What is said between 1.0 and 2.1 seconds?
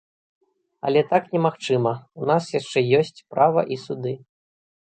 так немагчыма,